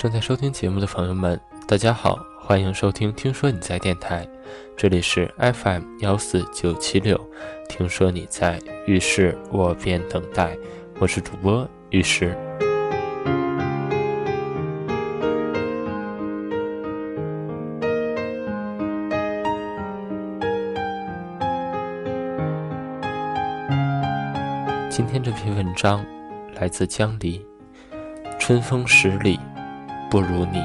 [0.00, 1.38] 正在收听节目的朋友们，
[1.68, 4.24] 大家好，欢迎收听《听说你在电台》，
[4.74, 7.20] 这里是 FM 幺四九七六。
[7.68, 10.56] 听说你在，于是我便等待。
[10.98, 12.34] 我是主播于是。
[24.88, 26.02] 今天这篇文章
[26.54, 27.44] 来自江离，
[28.38, 29.38] 春风十里。
[30.10, 30.60] 不如你，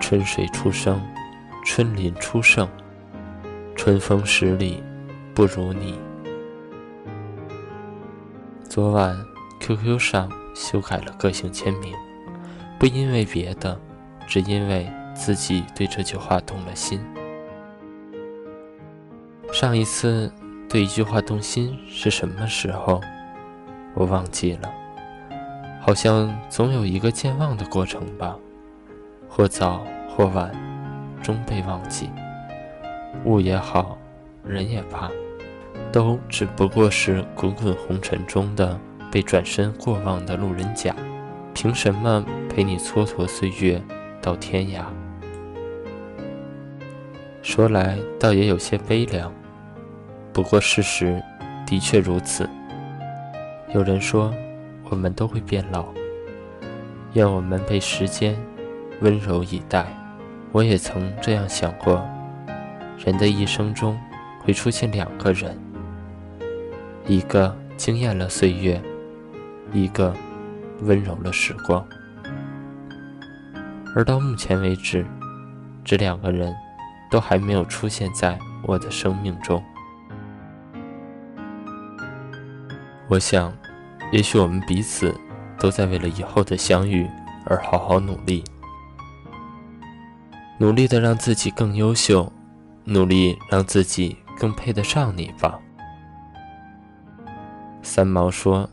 [0.00, 1.02] 春水初生，
[1.64, 2.68] 春林初盛，
[3.74, 4.80] 春风十里
[5.34, 5.98] 不如你。
[8.68, 9.16] 昨晚
[9.58, 11.92] QQ 上修改了个性签名，
[12.78, 13.76] 不因为别的，
[14.28, 17.00] 只因为自己对这句话动了心。
[19.60, 20.32] 上一次
[20.68, 23.00] 对一句话动心是什么时候？
[23.92, 24.72] 我忘记了，
[25.80, 28.36] 好像总有一个健忘的过程吧，
[29.28, 30.52] 或早或晚，
[31.20, 32.08] 终被忘记。
[33.24, 33.98] 物也好，
[34.44, 35.10] 人也罢，
[35.90, 38.78] 都只不过是滚滚红尘中的
[39.10, 40.94] 被转身过往的路人甲，
[41.52, 43.82] 凭什么陪你蹉跎岁月
[44.22, 44.84] 到天涯？
[47.42, 49.32] 说来倒也有些悲凉。
[50.32, 51.22] 不过事实
[51.66, 52.48] 的确如此。
[53.74, 54.32] 有人说，
[54.90, 55.86] 我们都会变老。
[57.14, 58.36] 愿我们被时间
[59.00, 59.86] 温柔以待。
[60.52, 62.02] 我也曾这样想过：
[63.04, 63.98] 人的一生中
[64.40, 65.58] 会出现两个人，
[67.06, 68.80] 一个惊艳了岁月，
[69.72, 70.14] 一个
[70.82, 71.86] 温柔了时光。
[73.94, 75.04] 而到目前为止，
[75.84, 76.54] 这两个人
[77.10, 79.62] 都还没有出现在我的生命中。
[83.10, 83.56] 我想，
[84.12, 85.14] 也许我们彼此
[85.58, 87.08] 都在为了以后的相遇
[87.46, 88.44] 而好好努力，
[90.58, 92.30] 努力的让自己更优秀，
[92.84, 95.58] 努力让自己更配得上你吧。
[97.82, 98.68] 三毛说，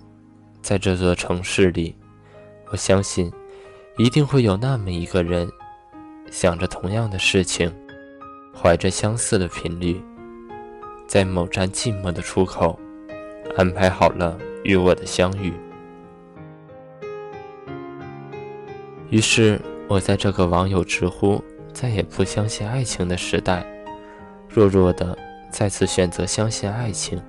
[0.62, 1.96] 在这座城市里，
[2.72, 3.32] 我相信
[3.98, 5.50] 一定会有那么一个人，
[6.30, 7.74] 想着同样的事情，
[8.54, 10.04] 怀着相似的频率，
[11.08, 12.78] 在某站寂寞的出口。
[13.58, 15.54] 安排好了与我的相遇，
[19.10, 21.42] 于是我在这个网友直呼
[21.72, 23.66] 再也不相信爱情的时代，
[24.50, 25.18] 弱弱的
[25.50, 27.22] 再次选择相信爱情，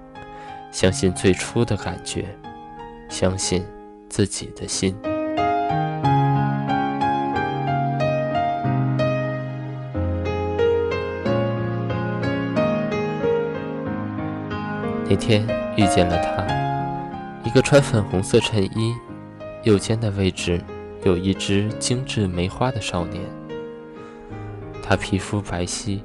[0.72, 2.25] 相信最初的感觉，
[3.09, 3.65] 相信
[4.09, 4.97] 自己的心。
[15.16, 15.47] 天。
[15.77, 16.43] 遇见了他，
[17.44, 18.94] 一个穿粉红色衬衣，
[19.62, 20.59] 右肩的位置
[21.04, 23.22] 有一只精致梅花的少年。
[24.82, 26.00] 他皮肤白皙，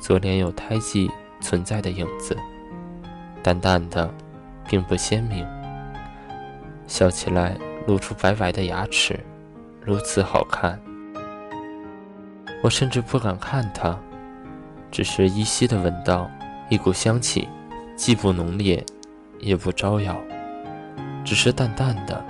[0.00, 1.10] 左脸有胎记
[1.42, 2.34] 存在的影子，
[3.42, 4.10] 淡淡的，
[4.66, 5.46] 并不鲜明。
[6.86, 7.54] 笑起来
[7.86, 9.20] 露出白白的牙齿，
[9.84, 10.80] 如此好看。
[12.62, 13.94] 我甚至不敢看他，
[14.90, 16.30] 只是依稀的闻到
[16.70, 17.46] 一股香气。
[17.96, 18.84] 既不浓烈，
[19.40, 20.14] 也不招摇，
[21.24, 22.22] 只是淡淡的，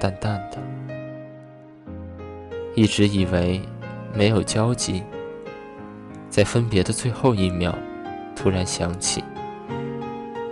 [0.00, 0.58] 淡淡的。
[2.76, 3.60] 一直以为
[4.14, 5.02] 没有交集，
[6.30, 7.76] 在分别的最后一秒，
[8.36, 9.22] 突然想起，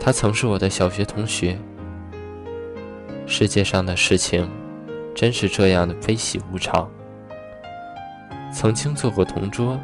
[0.01, 1.57] 他曾是我的小学同学。
[3.27, 4.51] 世界上的事情，
[5.15, 6.91] 真是这样的悲喜无常。
[8.53, 9.79] 曾经做过同桌，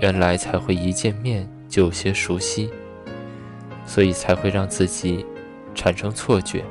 [0.00, 2.70] 原来才会一见面就有些熟悉。
[3.86, 5.24] 所以才会让自己
[5.74, 6.64] 产生错觉。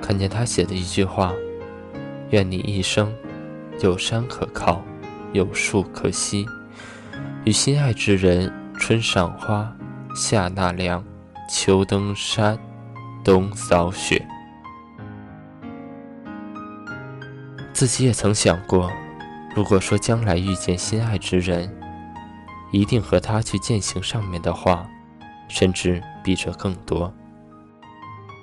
[0.00, 1.32] 看见他写的一句话
[2.30, 3.14] ：“愿你一生
[3.80, 4.82] 有山可靠，
[5.32, 6.46] 有树可栖，
[7.44, 9.72] 与心爱之人春赏花，
[10.16, 11.04] 夏纳凉，
[11.48, 12.58] 秋登山，
[13.24, 14.26] 冬扫雪。”
[17.72, 18.90] 自己也曾想过，
[19.54, 21.72] 如果说将来遇见心爱之人，
[22.72, 24.88] 一定和他去践行上面的话，
[25.48, 27.12] 甚至比这更多。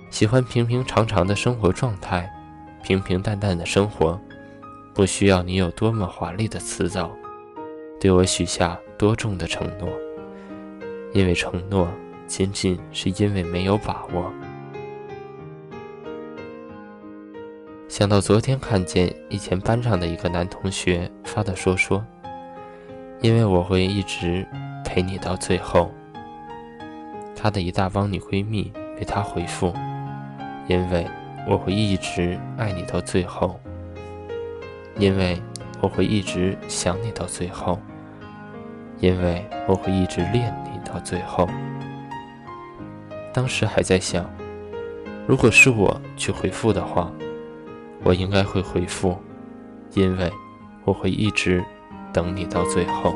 [0.09, 2.29] 喜欢平平常常的生活状态，
[2.83, 4.19] 平平淡淡的生活，
[4.93, 7.11] 不需要你有多么华丽的辞藻，
[7.99, 9.89] 对我许下多重的承诺。
[11.13, 11.87] 因为承诺，
[12.25, 14.31] 仅仅是因为没有把握。
[17.87, 22.05] 想到昨天看见以前班上的一个男同学发的说说。
[23.21, 24.45] 因为我会一直
[24.83, 25.91] 陪你到最后。
[27.35, 29.73] 她的一大帮女闺蜜为她回复，
[30.67, 31.05] 因为
[31.47, 33.59] 我会一直爱你到最后。
[34.97, 35.39] 因为
[35.79, 37.79] 我会一直想你到最后。
[38.99, 41.47] 因为我会一直恋你到最后。
[43.31, 44.27] 当时还在想，
[45.27, 47.11] 如果是我去回复的话，
[48.03, 49.15] 我应该会回复，
[49.93, 50.31] 因为
[50.83, 51.63] 我会一直
[52.11, 53.13] 等你到最后。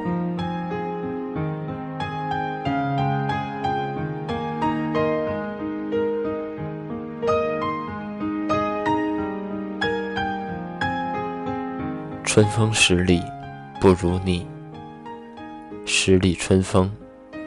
[12.24, 13.22] 春风十里
[13.82, 14.48] 不如你，
[15.86, 16.90] 十里春风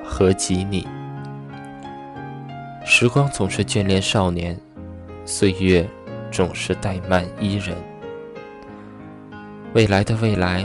[0.05, 0.87] 何及你？
[2.85, 4.55] 时光总是眷恋少年，
[5.25, 5.89] 岁月
[6.31, 7.75] 总是怠慢伊人。
[9.73, 10.63] 未来的未来，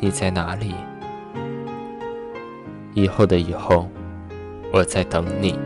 [0.00, 0.74] 你在哪里？
[2.94, 3.86] 以后的以后，
[4.72, 5.58] 我在等你。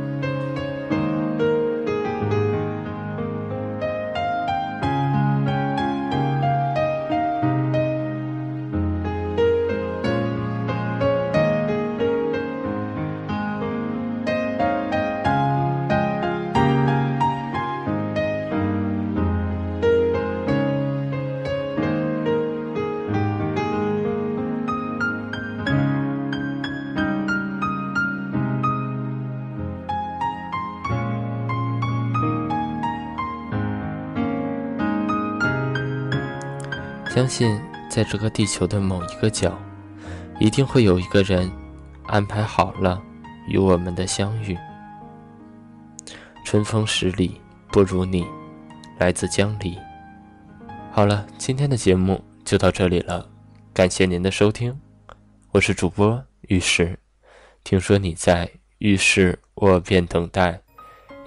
[37.14, 37.56] 相信
[37.88, 39.56] 在这个地球的某一个角，
[40.40, 41.48] 一定会有一个人
[42.06, 43.00] 安排好了
[43.46, 44.58] 与我们的相遇。
[46.44, 47.40] 春风十里
[47.70, 48.26] 不如你，
[48.98, 49.78] 来自江离。
[50.90, 53.24] 好了，今天的节目就到这里了，
[53.72, 54.76] 感谢您的收听，
[55.52, 56.98] 我是主播浴室。
[57.62, 60.60] 听说你在浴室，我便等待。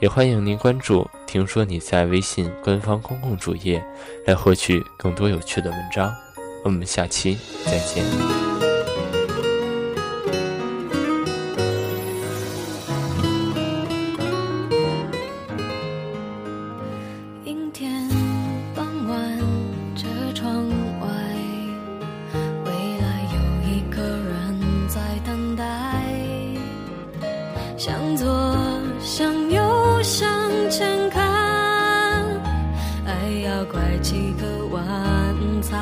[0.02, 1.10] 也欢迎您关注。
[1.28, 3.84] 听说你在微信官方公共主页
[4.26, 6.16] 来获取更多有趣的文章
[6.64, 8.04] 我们下期再见
[17.44, 18.08] 阴天
[18.74, 19.40] 傍晚
[19.98, 20.70] 车窗
[21.02, 21.08] 外
[22.64, 22.72] 未
[23.02, 23.38] 来有
[23.70, 25.66] 一个人在等待
[27.78, 28.26] 向左
[29.02, 29.57] 向右
[33.72, 35.76] 拐几个弯才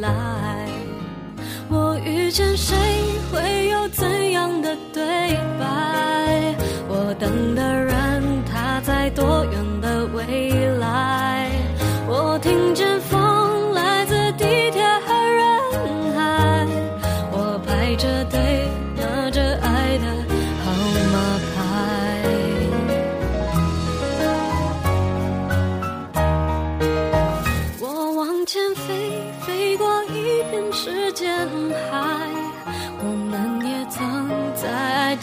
[0.00, 0.68] 来。
[1.68, 2.76] 我遇见谁
[3.30, 5.02] 会有怎样的对
[5.58, 6.54] 白？
[6.88, 9.37] 我等的人他在多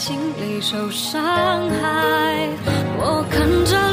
[0.06, 2.48] 心里受伤害，
[2.96, 3.85] 我看着。